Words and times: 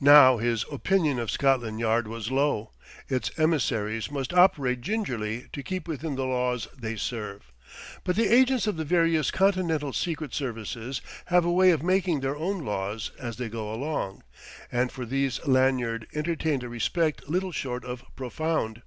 Now 0.00 0.36
his 0.36 0.64
opinion 0.70 1.18
of 1.18 1.32
Scotland 1.32 1.80
Yard 1.80 2.06
was 2.06 2.30
low; 2.30 2.70
its 3.08 3.32
emissaries 3.36 4.08
must 4.08 4.32
operate 4.32 4.80
gingerly 4.82 5.48
to 5.52 5.64
keep 5.64 5.88
within 5.88 6.14
the 6.14 6.26
laws 6.26 6.68
they 6.78 6.94
serve. 6.94 7.50
But 8.04 8.14
the 8.14 8.32
agents 8.32 8.68
of 8.68 8.76
the 8.76 8.84
various 8.84 9.32
Continental 9.32 9.92
secret 9.92 10.32
services 10.32 11.00
have 11.26 11.44
a 11.44 11.50
way 11.50 11.72
of 11.72 11.82
making 11.82 12.20
their 12.20 12.36
own 12.36 12.64
laws 12.64 13.10
as 13.18 13.36
they 13.36 13.48
go 13.48 13.74
along: 13.74 14.22
and 14.70 14.92
for 14.92 15.04
these 15.04 15.44
Lanyard 15.44 16.06
entertained 16.14 16.62
a 16.62 16.68
respect 16.68 17.28
little 17.28 17.50
short 17.50 17.84
of 17.84 18.04
profound. 18.14 18.82